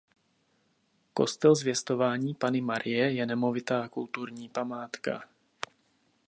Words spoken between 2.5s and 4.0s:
Marie je nemovitá